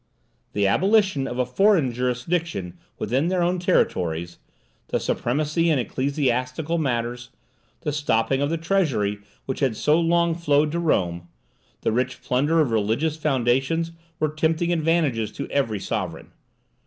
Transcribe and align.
The 0.53 0.65
abolition 0.65 1.27
of 1.27 1.37
a 1.37 1.45
foreign 1.45 1.93
jurisdiction 1.93 2.75
within 2.97 3.27
their 3.27 3.43
own 3.43 3.59
territories, 3.59 4.39
the 4.87 4.99
supremacy 4.99 5.69
in 5.69 5.77
ecclesiastical 5.77 6.79
matters, 6.79 7.29
the 7.81 7.91
stopping 7.91 8.41
of 8.41 8.49
the 8.49 8.57
treasure 8.57 9.17
which 9.45 9.59
had 9.59 9.75
so 9.75 9.99
long 9.99 10.33
flowed 10.33 10.71
to 10.71 10.79
Rome, 10.79 11.27
the 11.81 11.91
rich 11.91 12.23
plunder 12.23 12.59
of 12.59 12.71
religious 12.71 13.15
foundations, 13.15 13.91
were 14.19 14.29
tempting 14.33 14.73
advantages 14.73 15.31
to 15.33 15.47
every 15.49 15.79
sovereign. 15.79 16.31